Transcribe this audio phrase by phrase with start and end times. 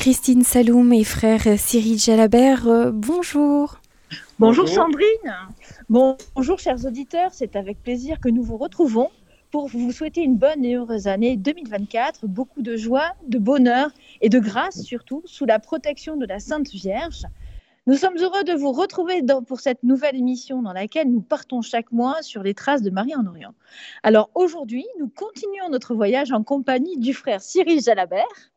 [0.00, 2.66] Christine Saloum et frère Cyril Jalabert.
[2.66, 3.82] Euh, bonjour.
[4.38, 5.04] Bonjour Sandrine.
[5.90, 9.10] bonjour chers auditeurs, c'est avec plaisir que nous vous retrouvons
[9.50, 13.90] pour vous souhaiter une bonne et heureuse année 2024, beaucoup de joie, de bonheur
[14.22, 17.26] et de grâce surtout sous la protection de la Sainte Vierge.
[17.86, 21.92] Nous sommes heureux de vous retrouver pour cette nouvelle émission dans laquelle nous partons chaque
[21.92, 23.52] mois sur les traces de Marie en Orient.
[24.02, 28.50] Alors aujourd'hui, nous continuons notre voyage en compagnie du frère Cyril Jalabert,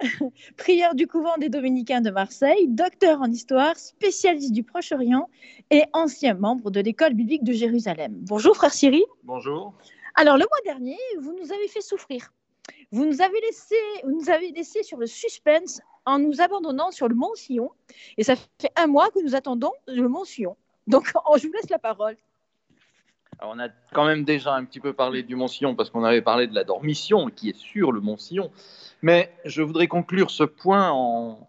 [0.56, 5.28] prieur du couvent des Dominicains de Marseille, docteur en histoire, spécialiste du Proche-Orient
[5.70, 8.12] et ancien membre de l'école biblique de Jérusalem.
[8.12, 9.04] Bonjour frère Cyril.
[9.24, 9.74] Bonjour.
[10.14, 12.32] Alors le mois dernier, vous nous avez fait souffrir.
[12.92, 17.08] Vous nous avez laissé, vous nous avez laissé sur le suspense en nous abandonnant sur
[17.08, 17.70] le mont Sion.
[18.16, 20.56] Et ça fait un mois que nous attendons le mont Sion.
[20.86, 22.16] Donc, je vous laisse la parole.
[23.42, 26.22] On a quand même déjà un petit peu parlé du mont Sion parce qu'on avait
[26.22, 28.50] parlé de la dormition qui est sur le mont Sion.
[29.02, 31.46] Mais je voudrais conclure ce point en,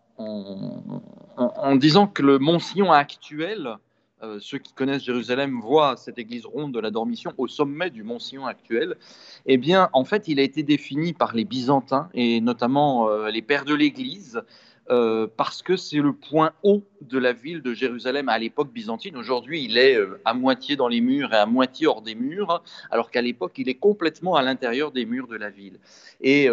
[1.75, 3.77] disant que le mont Sion actuel
[4.23, 8.03] euh, ceux qui connaissent Jérusalem voient cette église ronde de la Dormition au sommet du
[8.03, 8.95] mont Sion actuel.
[9.47, 13.41] Eh bien, en fait, il a été défini par les Byzantins et notamment euh, les
[13.41, 14.43] pères de l'Église.
[14.89, 19.15] Euh, parce que c'est le point haut de la ville de Jérusalem à l'époque byzantine.
[19.15, 23.11] Aujourd'hui, il est à moitié dans les murs et à moitié hors des murs, alors
[23.11, 25.79] qu'à l'époque, il est complètement à l'intérieur des murs de la ville.
[26.19, 26.49] Et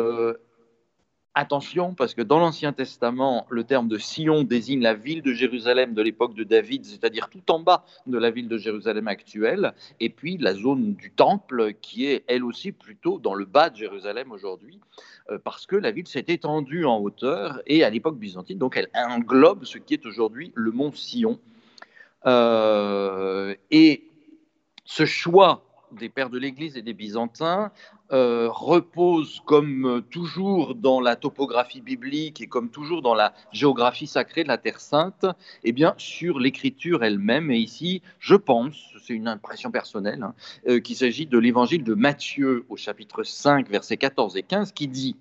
[1.41, 5.95] Attention, parce que dans l'Ancien Testament, le terme de Sion désigne la ville de Jérusalem
[5.95, 10.09] de l'époque de David, c'est-à-dire tout en bas de la ville de Jérusalem actuelle, et
[10.09, 14.33] puis la zone du temple qui est elle aussi plutôt dans le bas de Jérusalem
[14.33, 14.81] aujourd'hui,
[15.31, 18.89] euh, parce que la ville s'est étendue en hauteur, et à l'époque byzantine, donc elle
[18.93, 21.39] englobe ce qui est aujourd'hui le mont Sion.
[22.27, 24.03] Euh, et
[24.85, 27.71] ce choix des pères de l'Église et des Byzantins
[28.13, 34.43] euh, repose comme toujours dans la topographie biblique et comme toujours dans la géographie sacrée
[34.43, 35.27] de la Terre Sainte,
[35.65, 37.51] eh bien sur l'écriture elle-même.
[37.51, 40.35] Et ici, je pense, c'est une impression personnelle, hein,
[40.69, 44.89] euh, qu'il s'agit de l'évangile de Matthieu au chapitre 5, versets 14 et 15, qui
[44.89, 45.17] dit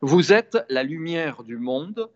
[0.00, 2.08] Vous êtes la lumière du monde.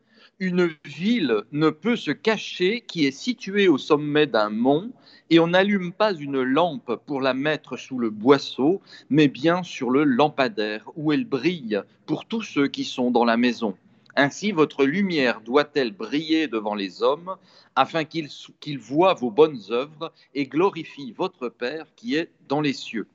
[0.44, 4.90] Une ville ne peut se cacher qui est située au sommet d'un mont
[5.30, 9.88] et on n'allume pas une lampe pour la mettre sous le boisseau, mais bien sur
[9.90, 13.76] le lampadaire, où elle brille pour tous ceux qui sont dans la maison.
[14.16, 17.36] Ainsi, votre lumière doit-elle briller devant les hommes,
[17.76, 23.06] afin qu'ils voient vos bonnes œuvres et glorifient votre Père qui est dans les cieux.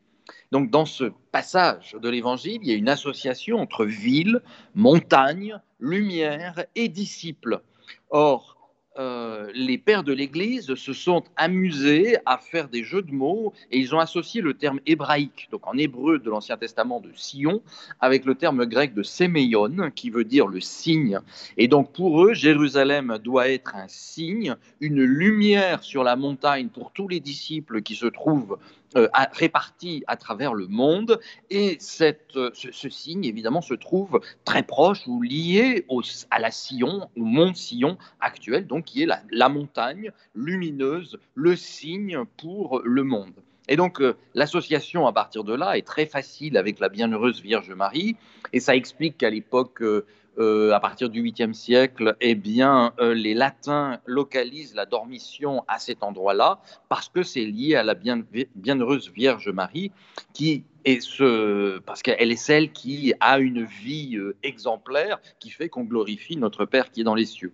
[0.52, 4.42] Donc, dans ce passage de l'Évangile, il y a une association entre ville,
[4.76, 7.62] montagne, lumière et disciples.
[8.10, 8.58] Or,
[9.00, 13.78] euh, les pères de l'Église se sont amusés à faire des jeux de mots et
[13.78, 17.62] ils ont associé le terme hébraïque, donc en hébreu de l'Ancien Testament de Sion,
[18.00, 21.20] avec le terme grec de séméion, qui veut dire le signe.
[21.58, 26.92] Et donc pour eux, Jérusalem doit être un signe, une lumière sur la montagne pour
[26.92, 28.58] tous les disciples qui se trouvent
[28.96, 31.20] euh, répartis à travers le monde.
[31.50, 36.52] Et cette, euh, ce, signe, évidemment, se trouve très proche ou lié au, à la
[36.52, 42.82] Sion, au mont Sion actuel, donc qui est la, la montagne lumineuse, le signe pour
[42.84, 43.34] le monde.
[43.68, 47.72] Et donc, euh, l'association à partir de là est très facile avec la bienheureuse Vierge
[47.72, 48.16] Marie,
[48.54, 50.06] et ça explique qu'à l'époque euh,
[50.40, 56.60] à partir du 8e siècle, eh euh, les Latins localisent la dormition à cet endroit-là
[56.90, 59.92] parce que c'est lié à la bienheureuse Vierge Marie,
[60.34, 65.70] qui est ce, parce qu'elle est celle qui a une vie euh, exemplaire, qui fait
[65.70, 67.54] qu'on glorifie notre Père qui est dans les cieux.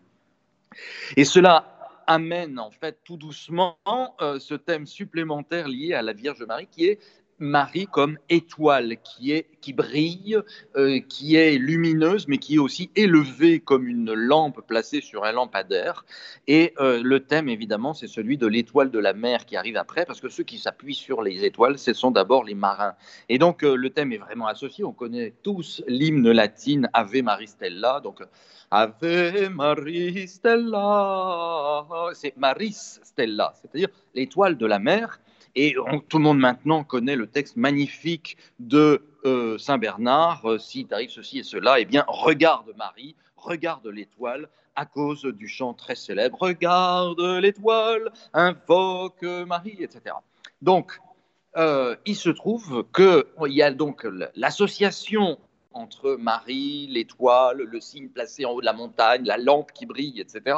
[1.16, 1.70] Et cela
[2.06, 3.78] amène en fait tout doucement
[4.20, 7.00] ce thème supplémentaire lié à la Vierge Marie qui est
[7.40, 10.40] Marie comme étoile qui, est, qui brille,
[10.76, 15.32] euh, qui est lumineuse, mais qui est aussi élevée comme une lampe placée sur un
[15.32, 16.06] lampadaire.
[16.48, 20.06] Et euh, le thème, évidemment, c'est celui de l'étoile de la mer qui arrive après,
[20.06, 22.96] parce que ceux qui s'appuient sur les étoiles, ce sont d'abord les marins.
[23.30, 24.84] Et donc, euh, le thème est vraiment associé.
[24.84, 28.00] On connaît tous l'hymne latine Ave Maris Stella.
[28.02, 28.22] Donc,
[28.72, 35.20] Ave Maris Stella, c'est Maris Stella, c'est-à-dire l'étoile de la mer.
[35.55, 35.76] Et
[36.09, 40.46] tout le monde maintenant connaît le texte magnifique de euh, Saint Bernard.
[40.46, 45.47] Euh, si t'arrive ceci et cela, eh bien, regarde Marie, regarde l'étoile, à cause du
[45.47, 50.16] chant très célèbre Regarde l'étoile, invoque Marie, etc.
[50.64, 51.00] Donc,
[51.55, 55.38] euh, il se trouve qu'il y a donc l'association
[55.72, 60.20] entre Marie, l'étoile, le signe placé en haut de la montagne, la lampe qui brille,
[60.20, 60.58] etc.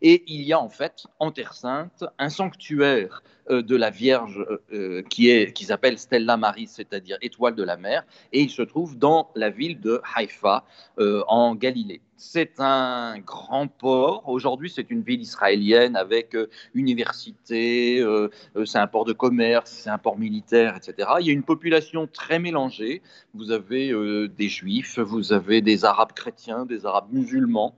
[0.00, 4.44] Et il y a en fait en Terre Sainte un sanctuaire euh, de la Vierge
[4.72, 8.62] euh, qui est qu'ils appellent Stella Maris, c'est-à-dire étoile de la mer, et il se
[8.62, 10.64] trouve dans la ville de Haïfa
[11.00, 12.00] euh, en Galilée.
[12.16, 14.28] C'est un grand port.
[14.28, 16.36] Aujourd'hui, c'est une ville israélienne avec
[16.72, 18.00] université,
[18.64, 21.08] c'est un port de commerce, c'est un port militaire, etc.
[21.18, 23.02] Il y a une population très mélangée.
[23.34, 23.92] Vous avez
[24.28, 27.74] des juifs, vous avez des arabes chrétiens, des arabes musulmans.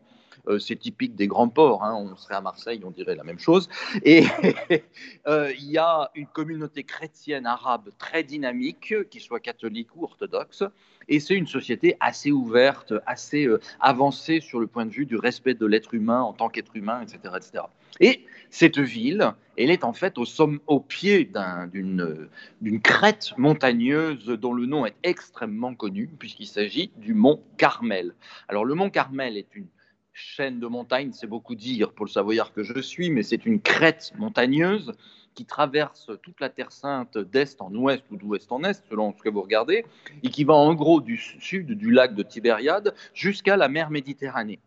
[0.49, 1.85] Euh, c'est typique des grands ports.
[1.85, 1.95] Hein.
[1.95, 3.69] On serait à Marseille, on dirait la même chose.
[4.03, 4.25] Et
[5.27, 10.65] euh, il y a une communauté chrétienne arabe très dynamique, qui soit catholique ou orthodoxe.
[11.09, 15.17] Et c'est une société assez ouverte, assez euh, avancée sur le point de vue du
[15.17, 17.65] respect de l'être humain en tant qu'être humain, etc., etc.
[18.01, 20.25] Et cette ville, elle est en fait au,
[20.67, 21.31] au pied
[21.73, 28.15] d'une crête montagneuse dont le nom est extrêmement connu, puisqu'il s'agit du mont Carmel.
[28.49, 29.67] Alors le mont Carmel est une
[30.15, 33.61] chaîne de montagnes, c'est beaucoup dire pour le savoyard que je suis, mais c'est une
[33.61, 34.93] crête montagneuse
[35.35, 39.23] qui traverse toute la Terre Sainte d'est en ouest ou d'ouest en est, selon ce
[39.23, 39.85] que vous regardez,
[40.23, 44.61] et qui va en gros du sud du lac de Tibériade jusqu'à la mer Méditerranée.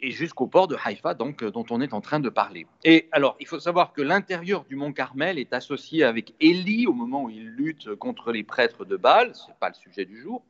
[0.00, 2.66] Et jusqu'au port de Haïfa, donc, dont on est en train de parler.
[2.84, 6.92] Et alors, il faut savoir que l'intérieur du mont Carmel est associé avec Élie au
[6.92, 10.20] moment où il lutte contre les prêtres de Baal, ce n'est pas le sujet du
[10.20, 10.44] jour,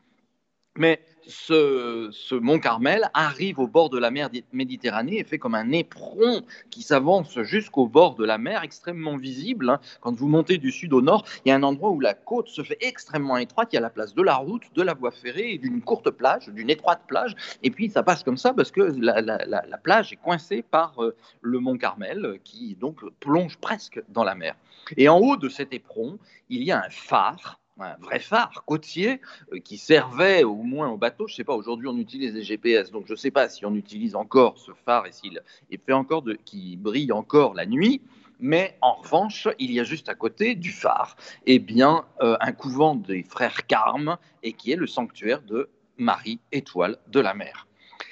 [0.76, 5.72] mais ce, mont Carmel arrive au bord de la mer Méditerranée et fait comme un
[5.72, 9.70] éperon qui s'avance jusqu'au bord de la mer, extrêmement visible.
[9.70, 9.80] Hein.
[10.00, 12.48] Quand vous montez du sud au nord, il y a un endroit où la côte
[12.48, 13.68] se fait extrêmement étroite.
[13.72, 16.10] Il y a la place de la route, de la voie ferrée et d'une courte
[16.10, 17.34] plage, d'une étroite plage.
[17.62, 21.58] Et puis ça passe comme ça parce que la, plage est coincée par euh, le
[21.58, 24.56] mont Carmel qui donc plonge presque dans la mer.
[24.96, 26.18] Et en haut de cet éperon,
[26.48, 29.20] il y a un phare un vrai phare côtier
[29.52, 31.26] euh, qui servait au moins au bateau.
[31.26, 33.66] Je ne sais pas, aujourd'hui on utilise des GPS, donc je ne sais pas si
[33.66, 35.40] on utilise encore ce phare et s'il
[35.84, 38.00] fait encore de, qui brille encore la nuit.
[38.40, 41.16] Mais en revanche, il y a juste à côté du phare,
[41.46, 46.40] eh bien, euh, un couvent des frères Carmes et qui est le sanctuaire de Marie
[46.52, 47.66] Étoile de la Mer.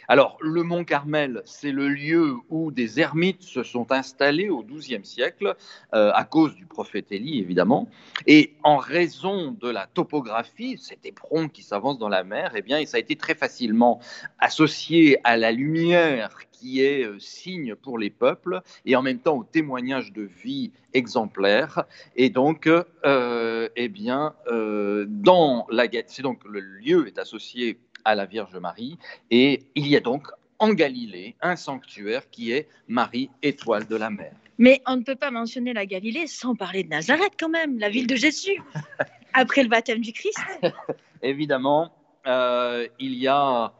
[0.08, 5.04] Alors, le mont Carmel, c'est le lieu où des ermites se sont installés au XIIe
[5.04, 5.54] siècle,
[5.94, 7.88] euh, à cause du prophète Élie, évidemment.
[8.26, 12.84] Et en raison de la topographie, cet éperon qui s'avance dans la mer, eh bien,
[12.84, 14.00] ça a été très facilement
[14.38, 19.36] associé à la lumière qui est euh, signe pour les peuples et en même temps
[19.36, 21.84] au témoignage de vie exemplaire.
[22.16, 28.26] Et donc, euh, eh bien, dans la c'est donc le lieu est associé à la
[28.26, 28.98] Vierge Marie.
[29.30, 30.28] Et il y a donc
[30.58, 34.32] en Galilée un sanctuaire qui est Marie, étoile de la mer.
[34.58, 37.88] Mais on ne peut pas mentionner la Galilée sans parler de Nazareth quand même, la
[37.88, 38.62] ville de Jésus,
[39.32, 40.38] après le baptême du Christ.
[41.22, 41.92] Évidemment,
[42.26, 43.72] euh, il y a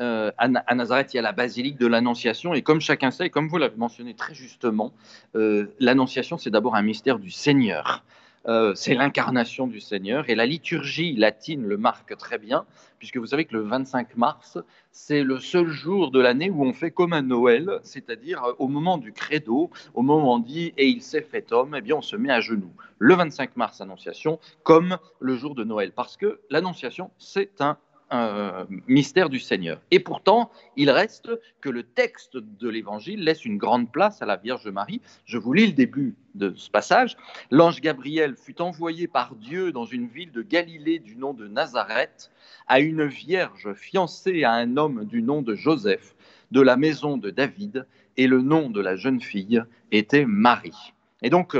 [0.00, 3.30] euh, à, Nazareth, il y a la basilique de l'Annonciation, et comme chacun sait, et
[3.30, 4.92] comme vous l'avez mentionné très justement,
[5.34, 8.04] euh, l'Annonciation, c'est d'abord un mystère du Seigneur.
[8.48, 10.28] Euh, c'est l'incarnation du Seigneur.
[10.30, 12.64] Et la liturgie latine le marque très bien,
[12.98, 14.58] puisque vous savez que le 25 mars,
[14.92, 18.68] c'est le seul jour de l'année où on fait comme un Noël, c'est-à-dire euh, au
[18.68, 22.16] moment du credo, au moment dit et il s'est fait homme, eh bien on se
[22.16, 22.72] met à genoux.
[22.98, 27.76] Le 25 mars, Annonciation, comme le jour de Noël, parce que l'Annonciation, c'est un
[28.10, 29.80] un mystère du Seigneur.
[29.90, 31.30] Et pourtant, il reste
[31.60, 35.00] que le texte de l'Évangile laisse une grande place à la Vierge Marie.
[35.24, 37.16] Je vous lis le début de ce passage.
[37.50, 42.30] L'ange Gabriel fut envoyé par Dieu dans une ville de Galilée du nom de Nazareth
[42.68, 46.14] à une vierge fiancée à un homme du nom de Joseph
[46.52, 47.86] de la maison de David,
[48.16, 50.94] et le nom de la jeune fille était Marie.
[51.22, 51.56] Et donc,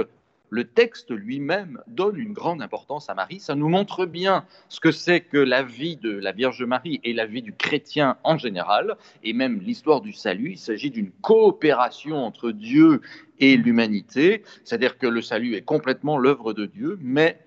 [0.50, 3.40] le texte lui-même donne une grande importance à Marie.
[3.40, 7.12] Ça nous montre bien ce que c'est que la vie de la Vierge Marie et
[7.12, 10.52] la vie du chrétien en général, et même l'histoire du salut.
[10.52, 13.00] Il s'agit d'une coopération entre Dieu
[13.38, 17.38] et l'humanité, c'est-à-dire que le salut est complètement l'œuvre de Dieu, mais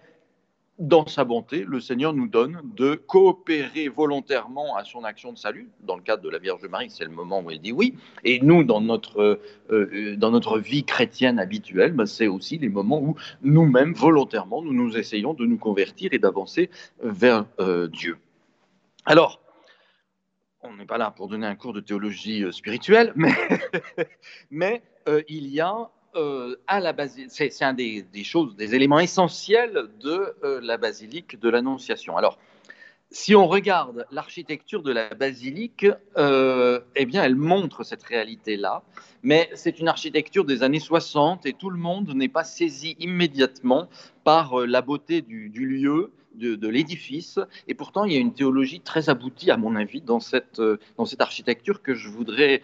[0.80, 5.70] dans sa bonté, le Seigneur nous donne de coopérer volontairement à son action de salut.
[5.82, 7.96] Dans le cadre de la Vierge Marie, c'est le moment où elle dit oui.
[8.24, 12.70] Et nous, dans notre, euh, euh, dans notre vie chrétienne habituelle, ben, c'est aussi les
[12.70, 16.70] moments où nous-mêmes, volontairement, nous nous essayons de nous convertir et d'avancer
[17.04, 18.18] vers euh, Dieu.
[19.06, 19.42] Alors,
[20.62, 23.34] on n'est pas là pour donner un cours de théologie spirituelle, mais,
[24.50, 24.82] mais
[25.28, 30.34] il y a euh, à la basilique, c'est un des, choses, des éléments essentiels de
[30.44, 32.18] euh, la basilique de l'Annonciation.
[32.18, 32.40] Alors,
[33.12, 35.86] si on regarde l'architecture de la basilique,
[36.18, 38.84] euh, eh bien, elle montre cette réalité-là,
[39.22, 43.88] mais c'est une architecture des années 60 et tout le monde n'est pas saisi immédiatement
[44.24, 47.40] par la beauté du, lieu, de, l'édifice.
[47.68, 50.62] Et pourtant, il y a une théologie très aboutie, à mon avis, dans cette,
[50.98, 52.62] dans cette architecture que je voudrais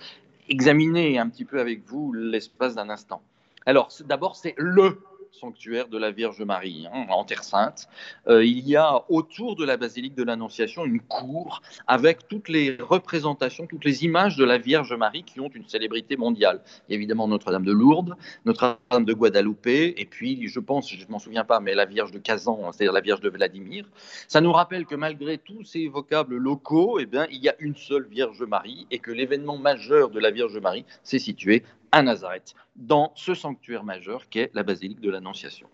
[0.50, 3.22] examiner un petit peu avec vous l'espace d'un instant.
[3.66, 5.00] Alors, d'abord, c'est le
[5.32, 7.88] sanctuaire de la Vierge Marie, hein, en Terre Sainte.
[8.28, 12.78] Euh, il y a autour de la basilique de l'Annonciation une cour avec toutes les
[12.80, 16.62] représentations, toutes les images de la Vierge Marie qui ont une célébrité mondiale.
[16.88, 21.06] Il y a évidemment Notre-Dame de Lourdes, Notre-Dame de Guadalupe, et puis, je pense, je
[21.06, 23.86] ne m'en souviens pas, mais la Vierge de Kazan, c'est-à-dire la Vierge de Vladimir.
[24.28, 27.76] Ça nous rappelle que malgré tous ces vocables locaux, eh bien, il y a une
[27.76, 31.64] seule Vierge Marie et que l'événement majeur de la Vierge Marie s'est situé
[31.96, 35.70] à Nazareth, dans ce sanctuaire majeur qu'est la basilique de l'Annonciation.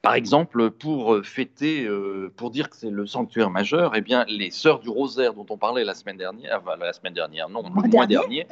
[0.00, 4.52] Par exemple, pour fêter, euh, pour dire que c'est le sanctuaire majeur, eh bien, les
[4.52, 7.88] sœurs du rosaire dont on parlait la semaine dernière, enfin, la semaine dernière, non, le
[7.88, 8.46] mois dernier,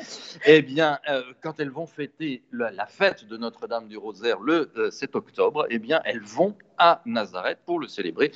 [0.44, 5.14] eh bien, euh, quand elles vont fêter la, fête de Notre-Dame du rosaire le 7
[5.14, 8.32] euh, octobre, eh bien, elles vont à Nazareth pour le célébrer,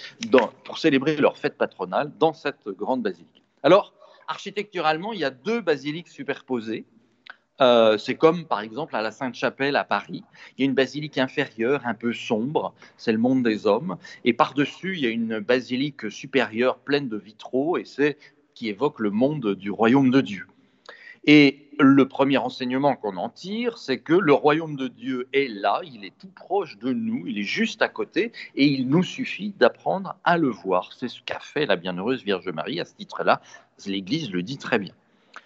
[0.62, 3.42] pour célébrer leur fête patronale dans cette grande basilique.
[3.64, 3.92] Alors,
[4.28, 6.84] architecturalement, il y a deux basiliques superposées
[7.60, 10.24] euh, c'est comme par exemple à la Sainte-Chapelle à Paris.
[10.56, 13.96] Il y a une basilique inférieure un peu sombre, c'est le monde des hommes.
[14.24, 18.16] Et par-dessus, il y a une basilique supérieure pleine de vitraux et c'est
[18.54, 20.46] qui évoque le monde du royaume de Dieu.
[21.24, 25.80] Et le premier enseignement qu'on en tire, c'est que le royaume de Dieu est là,
[25.84, 29.54] il est tout proche de nous, il est juste à côté, et il nous suffit
[29.58, 30.90] d'apprendre à le voir.
[30.96, 32.80] C'est ce qu'a fait la bienheureuse Vierge Marie.
[32.80, 33.40] À ce titre-là,
[33.86, 34.92] l'Église le dit très bien.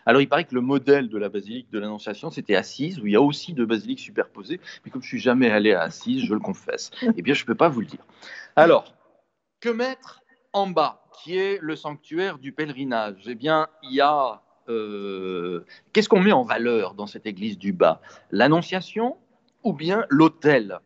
[0.06, 3.12] Alors, il paraît que le modèle de la basilique de l'Annonciation, c'était Assise, où il
[3.12, 4.60] y a aussi deux basiliques superposées.
[4.84, 7.46] Mais comme je suis jamais allé à Assise, je le confesse, eh bien, je ne
[7.46, 8.04] peux pas vous le dire.
[8.56, 8.94] Alors,
[9.60, 10.22] que mettre
[10.52, 13.22] en bas, qui est le sanctuaire du pèlerinage?
[13.26, 14.42] Eh bien, il y a.
[14.68, 18.00] Euh, qu'est-ce qu'on met en valeur dans cette église du bas?
[18.30, 19.16] L'Annonciation
[19.64, 20.78] ou bien l'autel?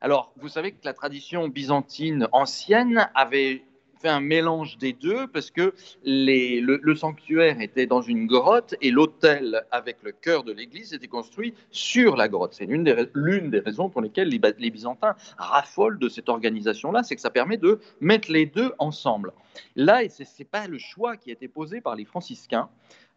[0.00, 3.64] Alors, vous savez que la tradition byzantine ancienne avait
[4.00, 5.74] fait un mélange des deux parce que
[6.04, 11.54] le, sanctuaire était dans une grotte et l'autel avec le cœur de l'église était construit
[11.70, 12.54] sur la grotte.
[12.54, 17.20] C'est l'une des, raisons pour lesquelles les, les Byzantins raffolent de cette organisation-là, c'est que
[17.20, 19.32] ça permet de mettre les deux ensemble.
[19.74, 22.68] Là, ce n'est pas le choix qui a été posé par les franciscains.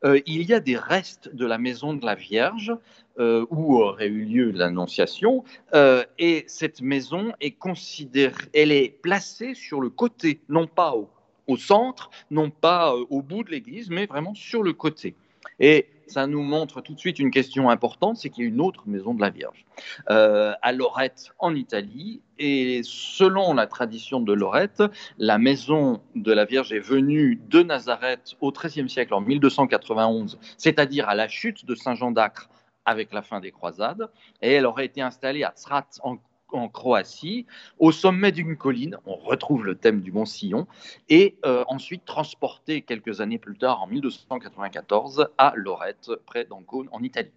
[0.05, 2.73] Euh, il y a des restes de la maison de la Vierge
[3.19, 9.53] euh, où aurait eu lieu l'Annonciation, euh, et cette maison est considérée, elle est placée
[9.53, 11.09] sur le côté, non pas au,
[11.47, 15.15] au centre, non pas au bout de l'église, mais vraiment sur le côté.
[15.59, 18.61] Et ça nous montre tout de suite une question importante, c'est qu'il y a une
[18.61, 19.65] autre maison de la Vierge
[20.09, 22.21] euh, à Lorette en Italie.
[22.37, 24.83] Et selon la tradition de Lorette,
[25.17, 31.09] la maison de la Vierge est venue de Nazareth au XIIIe siècle, en 1291, c'est-à-dire
[31.09, 32.49] à la chute de Saint Jean d'Acre
[32.85, 34.09] avec la fin des croisades,
[34.41, 36.17] et elle aurait été installée à Tsrat en
[36.53, 37.45] en Croatie,
[37.77, 40.67] au sommet d'une colline, on retrouve le thème du Mont Sillon,
[41.09, 47.01] et euh, ensuite transporté quelques années plus tard, en 1294, à Lorette, près d'Ancône, en
[47.03, 47.31] Italie.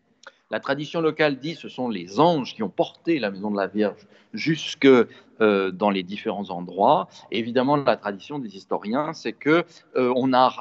[0.52, 3.56] La tradition locale dit que ce sont les anges qui ont porté la maison de
[3.56, 7.08] la Vierge jusque euh, dans les différents endroits.
[7.30, 9.64] évidemment, la tradition des historiens, c'est que
[9.96, 10.12] euh,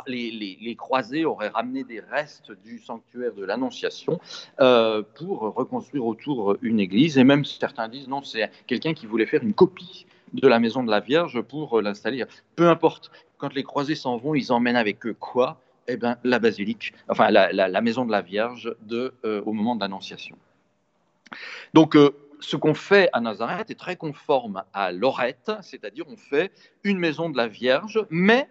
[0.08, 4.22] les, croisés auraient ramené des restes du sanctuaire de l'Annonciation
[4.62, 7.18] euh, pour reconstruire autour une église.
[7.18, 10.84] Et même certains disent non, c'est quelqu'un qui voulait faire une copie de la maison
[10.84, 12.24] de la Vierge pour l'installer.
[12.56, 15.60] Peu importe, quand les croisés s'en vont, ils emmènent avec eux quoi?
[15.88, 20.38] Eh ben, la basilique, enfin la, maison de la Vierge euh, au moment de l'Annonciation.
[21.74, 26.52] Donc, euh, ce qu'on fait à Nazareth est très conforme à Lorette, c'est-à-dire on fait
[26.84, 28.50] une maison de la Vierge, mais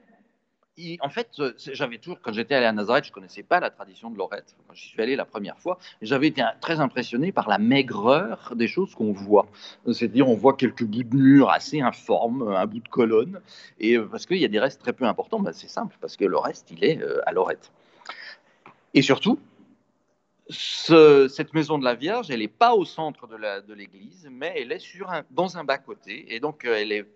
[1.00, 3.70] en fait, euh, j'avais toujours, quand j'étais allé à Nazareth, je ne connaissais pas la
[3.70, 4.54] tradition de Lorette.
[4.66, 8.68] Quand je suis allé la première fois, j'avais été très impressionné par la maigreur des
[8.68, 9.46] choses qu'on voit.
[9.92, 13.40] C'est-à-dire, on voit quelques bouts de mur assez informes, un bout de colonne,
[13.78, 16.16] et euh, parce qu'il y a des restes très peu importants, ben, c'est simple, parce
[16.16, 17.72] que le reste, il est euh, à Lorette.
[18.94, 19.38] Et surtout,
[20.48, 24.80] cette maison de la Vierge, elle n'est pas au centre de l'église, mais elle est
[24.80, 27.06] sur dans un bas-côté, et donc elle est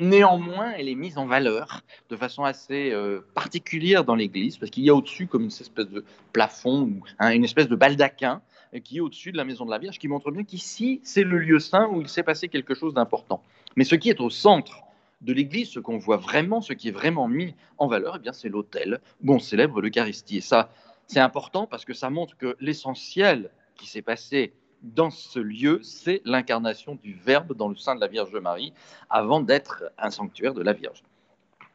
[0.00, 4.82] Néanmoins, elle est mise en valeur de façon assez euh, particulière dans l'église, parce qu'il
[4.82, 8.40] y a au-dessus comme une espèce de plafond, ou une espèce de baldaquin
[8.74, 11.22] euh, qui est au-dessus de la maison de la Vierge, qui montre bien qu'ici, c'est
[11.22, 13.42] le lieu saint où il s'est passé quelque chose d'important.
[13.76, 14.84] Mais ce qui est au centre
[15.20, 18.48] de l'église, ce qu'on voit vraiment, ce qui est vraiment mis en valeur, eh c'est
[18.48, 20.38] l'autel où on célèbre l'Eucharistie.
[20.38, 20.72] Et ça,
[21.08, 26.22] c'est important parce que ça montre que l'essentiel qui s'est passé dans ce lieu, c'est
[26.24, 28.72] l'incarnation du Verbe dans le sein de la Vierge Marie,
[29.08, 31.02] avant d'être un sanctuaire de la Vierge,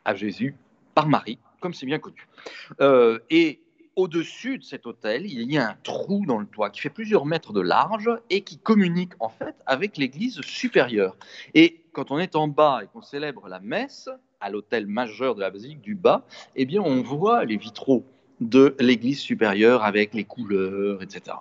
[0.03, 0.55] à Jésus
[0.93, 2.27] par Marie, comme c'est bien connu.
[2.81, 3.59] Euh, et
[3.95, 7.25] au-dessus de cet hôtel, il y a un trou dans le toit qui fait plusieurs
[7.25, 11.15] mètres de large et qui communique en fait avec l'église supérieure.
[11.53, 14.09] Et quand on est en bas et qu'on célèbre la messe
[14.41, 18.05] à l'hôtel majeur de la basilique du bas, eh bien on voit les vitraux
[18.41, 21.38] de l'Église supérieure avec les couleurs, etc.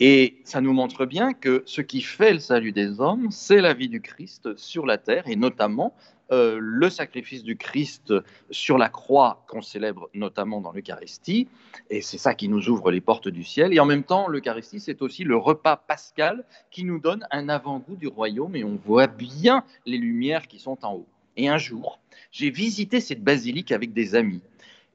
[0.00, 3.74] Et ça nous montre bien que ce qui fait le salut des hommes, c'est la
[3.74, 5.94] vie du Christ sur la terre, et notamment
[6.32, 8.12] euh, le sacrifice du Christ
[8.50, 11.46] sur la croix qu'on célèbre notamment dans l'Eucharistie,
[11.90, 13.72] et c'est ça qui nous ouvre les portes du ciel.
[13.72, 17.96] Et en même temps, l'Eucharistie, c'est aussi le repas pascal qui nous donne un avant-goût
[17.96, 21.06] du royaume, et on voit bien les lumières qui sont en haut.
[21.36, 22.00] Et un jour,
[22.32, 24.40] j'ai visité cette basilique avec des amis.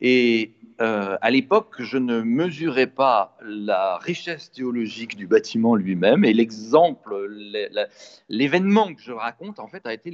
[0.01, 6.24] Et euh, à l'époque, je ne mesurais pas la richesse théologique du bâtiment lui-même.
[6.24, 7.13] Et l'exemple,
[8.29, 10.10] l'événement que je raconte, en fait, a été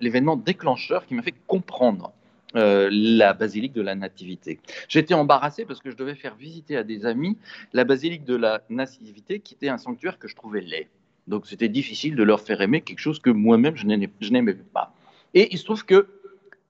[0.00, 2.12] l'événement déclencheur qui m'a fait comprendre
[2.56, 4.58] euh, la basilique de la Nativité.
[4.88, 7.36] J'étais embarrassé parce que je devais faire visiter à des amis
[7.74, 10.88] la basilique de la Nativité, qui était un sanctuaire que je trouvais laid.
[11.26, 14.94] Donc c'était difficile de leur faire aimer quelque chose que moi-même je n'aimais pas.
[15.34, 16.06] Et il se trouve que, euh,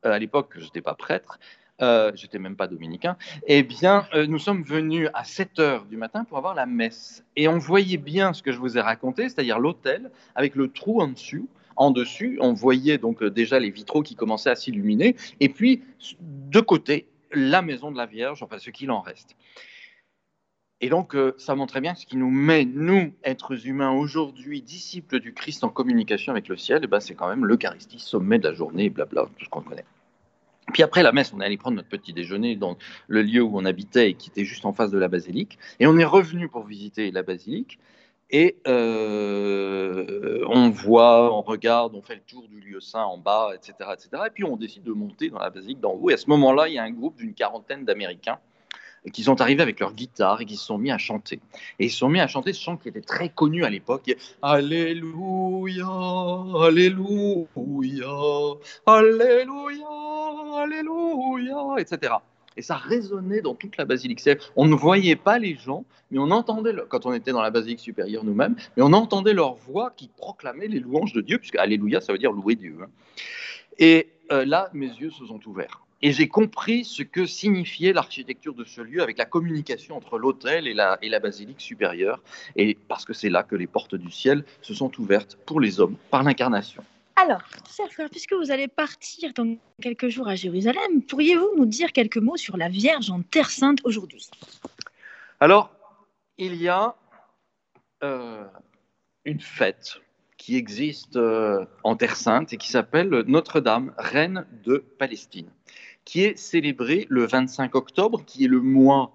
[0.03, 1.39] à l'époque, je n'étais pas prêtre,
[1.81, 3.17] euh, j'étais même pas dominicain,
[3.47, 7.25] eh bien, euh, nous sommes venus à 7 heures du matin pour avoir la messe.
[7.37, 11.01] Et on voyait bien ce que je vous ai raconté, c'est-à-dire l'autel avec le trou
[11.01, 11.49] en dessous.
[11.77, 15.15] En dessus, on voyait donc euh, déjà les vitraux qui commençaient à s'illuminer.
[15.39, 15.85] Et puis,
[16.21, 19.37] de côté, la maison de la Vierge, enfin ce qu'il en reste.
[20.81, 25.35] Et donc, ça montrait bien ce qui nous met, nous, êtres humains, aujourd'hui, disciples du
[25.35, 28.55] Christ en communication avec le ciel, eh ben, c'est quand même l'Eucharistie, sommet de la
[28.55, 29.85] journée, blabla, tout ce qu'on connaît.
[30.73, 33.59] Puis après la messe, on est allé prendre notre petit déjeuner dans le lieu où
[33.59, 35.59] on habitait et qui était juste en face de la basilique.
[35.81, 37.79] Et on est revenu pour visiter la basilique.
[38.31, 43.53] Et euh, on voit, on regarde, on fait le tour du lieu saint en bas,
[43.55, 44.25] etc., etc.
[44.27, 46.11] Et puis on décide de monter dans la basilique d'en haut.
[46.11, 48.39] Et à ce moment-là, il y a un groupe d'une quarantaine d'Américains
[49.13, 51.41] qui sont arrivés avec leur guitare et qui se sont mis à chanter.
[51.79, 54.15] Et ils se sont mis à chanter ce chant qui était très connu à l'époque.
[54.43, 55.87] Alléluia,
[56.61, 58.09] Alléluia,
[58.87, 59.87] Alléluia,
[60.63, 62.15] Alléluia, etc.
[62.57, 64.21] Et ça résonnait dans toute la basilique.
[64.57, 67.79] On ne voyait pas les gens, mais on entendait, quand on était dans la basilique
[67.79, 72.01] supérieure nous-mêmes, mais on entendait leur voix qui proclamait les louanges de Dieu, puisque Alléluia,
[72.01, 72.77] ça veut dire louer Dieu.
[72.83, 72.89] Hein.
[73.79, 75.83] Et euh, là, mes yeux se sont ouverts.
[76.03, 80.69] Et j'ai compris ce que signifiait l'architecture de ce lieu avec la communication entre l'autel
[80.69, 82.23] et la, et la basilique supérieure,
[82.55, 85.81] et parce que c'est là que les portes du ciel se sont ouvertes pour les
[85.81, 86.85] hommes par l'incarnation.
[87.21, 87.43] Alors,
[87.75, 92.19] cher frère, puisque vous allez partir dans quelques jours à Jérusalem, pourriez-vous nous dire quelques
[92.19, 94.29] mots sur la Vierge en Terre Sainte aujourd'hui?
[95.41, 95.71] Alors,
[96.37, 96.95] il y a
[98.05, 98.45] euh,
[99.25, 100.01] une fête
[100.37, 105.51] qui existe euh, en Terre Sainte et qui s'appelle Notre-Dame, Reine de Palestine
[106.09, 109.13] qui est célébré le 25 octobre, qui est le mois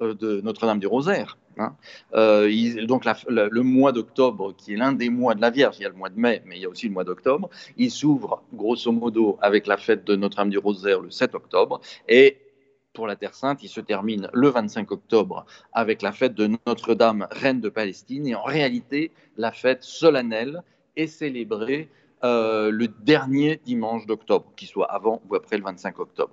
[0.00, 1.38] euh, de Notre-Dame du Rosaire.
[1.58, 1.74] Hein.
[2.14, 5.86] Euh, donc le mois d'octobre, qui est l'un des mois de la Vierge, il y
[5.86, 8.42] a le mois de mai, mais il y a aussi le mois d'octobre, il s'ouvre
[8.52, 12.38] grosso modo avec la fête de Notre-Dame du Rosaire le 7 octobre, et
[12.92, 17.28] pour la Terre Sainte, il se termine le 25 octobre avec la fête de Notre-Dame,
[17.30, 20.62] Reine de Palestine, et en réalité, la fête solennelle
[20.96, 21.90] est célébrée
[22.24, 26.32] euh, le dernier dimanche d'octobre, qu'il soit avant ou après le 25 octobre.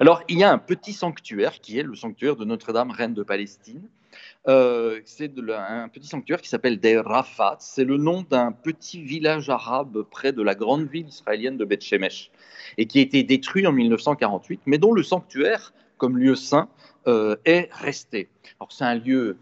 [0.00, 3.22] Alors, il y a un petit sanctuaire qui est le sanctuaire de Notre-Dame, reine de
[3.22, 3.82] Palestine.
[4.46, 7.56] Euh, c'est un petit sanctuaire qui s'appelle Deir Rafat.
[7.60, 11.82] C'est le nom d'un petit village arabe près de la grande ville israélienne de Beth
[11.82, 12.30] Shemesh
[12.76, 16.68] et qui a été détruit en 1948, mais dont le sanctuaire, comme lieu saint,
[17.06, 18.28] euh, est resté.
[18.58, 19.36] Alors, c'est un lieu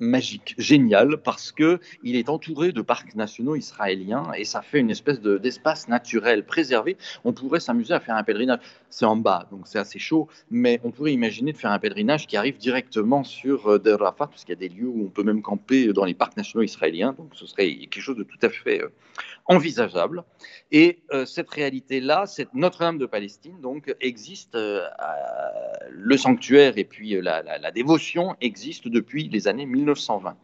[0.00, 4.90] magique, génial, parce que il est entouré de parcs nationaux israéliens et ça fait une
[4.90, 6.96] espèce d'espace naturel préservé.
[7.24, 8.60] On pourrait s'amuser à faire un pèlerinage.
[8.90, 12.26] C'est en bas, donc c'est assez chaud, mais on pourrait imaginer de faire un pèlerinage
[12.26, 15.10] qui arrive directement sur euh, Der Rafat, parce qu'il y a des lieux où on
[15.10, 18.38] peut même camper dans les parcs nationaux israéliens, donc ce serait quelque chose de tout
[18.42, 18.92] à fait euh,
[19.46, 20.22] envisageable.
[20.70, 27.70] Et euh, cette réalité-là, cette Notre-Dame de Palestine, donc, existe, le sanctuaire et puis la,
[27.72, 29.83] dévotion existent depuis les années 1900.
[29.84, 30.36] 1920.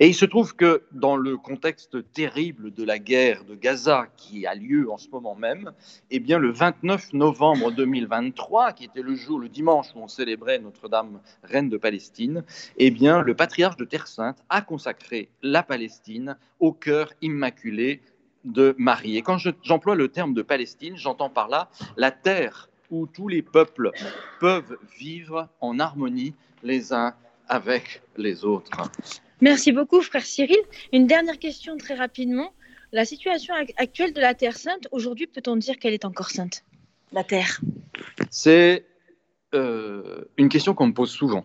[0.00, 4.46] Et il se trouve que dans le contexte terrible de la guerre de Gaza qui
[4.46, 5.72] a lieu en ce moment même,
[6.10, 10.58] eh bien le 29 novembre 2023, qui était le jour, le dimanche où on célébrait
[10.58, 12.44] Notre-Dame, reine de Palestine,
[12.76, 18.02] eh bien le patriarche de Terre Sainte a consacré la Palestine au cœur immaculé
[18.44, 19.16] de Marie.
[19.16, 23.42] Et quand j'emploie le terme de Palestine, j'entends par là la terre où tous les
[23.42, 23.90] peuples
[24.40, 27.14] peuvent vivre en harmonie les uns
[27.48, 28.70] avec les autres.
[29.40, 30.56] Merci beaucoup, frère Cyril.
[30.92, 32.52] Une dernière question très rapidement.
[32.92, 36.62] La situation actuelle de la Terre sainte, aujourd'hui, peut-on dire qu'elle est encore sainte?
[37.12, 37.60] La Terre
[38.30, 38.86] C'est
[39.54, 41.44] euh, une question qu'on me pose souvent.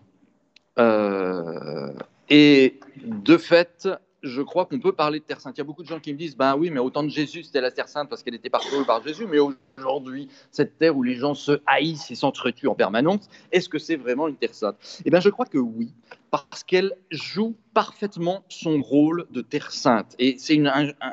[0.78, 1.92] Euh,
[2.28, 3.88] et de fait,
[4.22, 5.56] je crois qu'on peut parler de Terre Sainte.
[5.56, 7.44] Il y a beaucoup de gens qui me disent, ben oui, mais autant de Jésus,
[7.44, 9.38] c'était la Terre Sainte parce qu'elle était parcourue par Jésus, mais
[9.78, 13.96] aujourd'hui, cette terre où les gens se haïssent et s'entretuent en permanence, est-ce que c'est
[13.96, 14.76] vraiment une Terre Sainte?
[15.04, 15.92] Eh bien, je crois que oui,
[16.30, 20.14] parce qu'elle joue parfaitement son rôle de Terre Sainte.
[20.18, 20.70] Et c'est une,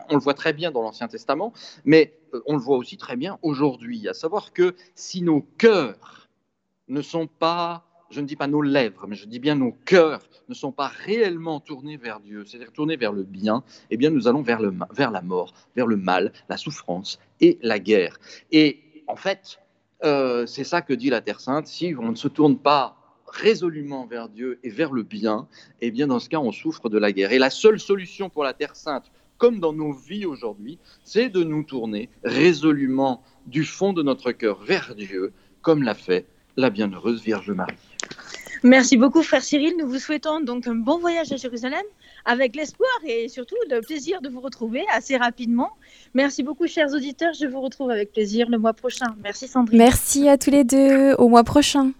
[0.09, 1.53] on le voit très bien dans l'Ancien Testament,
[1.85, 6.27] mais euh, on le voit aussi très bien aujourd'hui, à savoir que si nos cœurs
[6.89, 10.21] ne sont pas je ne dis pas nos lèvres, mais je dis bien nos cœurs
[10.49, 14.27] ne sont pas réellement tournés vers Dieu, c'est-à-dire tournés vers le bien, eh bien nous
[14.27, 18.19] allons vers, le, vers la mort, vers le mal, la souffrance et la guerre.
[18.51, 19.59] Et en fait,
[20.03, 24.05] euh, c'est ça que dit la Terre Sainte, si on ne se tourne pas résolument
[24.05, 25.47] vers Dieu et vers le bien,
[25.81, 27.31] eh bien dans ce cas on souffre de la guerre.
[27.31, 31.43] Et la seule solution pour la Terre Sainte, comme dans nos vies aujourd'hui, c'est de
[31.43, 37.21] nous tourner résolument du fond de notre cœur vers Dieu, comme l'a fait la bienheureuse
[37.21, 37.75] Vierge Marie.
[38.63, 39.73] Merci beaucoup, frère Cyril.
[39.79, 41.83] Nous vous souhaitons donc un bon voyage à Jérusalem
[42.25, 45.69] avec l'espoir et surtout le plaisir de vous retrouver assez rapidement.
[46.13, 47.33] Merci beaucoup, chers auditeurs.
[47.33, 49.15] Je vous retrouve avec plaisir le mois prochain.
[49.23, 49.77] Merci, Sandrine.
[49.77, 51.13] Merci à tous les deux.
[51.13, 51.91] Au mois prochain.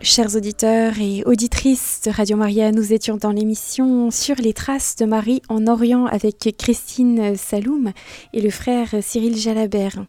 [0.00, 5.04] Chers auditeurs et auditrices de Radio Maria, nous étions dans l'émission Sur les traces de
[5.04, 7.92] Marie en Orient avec Christine Saloum
[8.32, 10.04] et le frère Cyril Jalabert.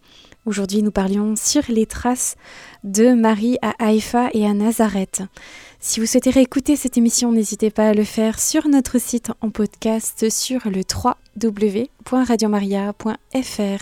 [0.45, 2.35] Aujourd'hui, nous parlions sur les traces
[2.83, 5.21] de Marie à Haïfa et à Nazareth.
[5.85, 9.49] Si vous souhaitez réécouter cette émission, n'hésitez pas à le faire sur notre site en
[9.49, 10.81] podcast sur le
[11.35, 13.81] www.radiomaria.fr.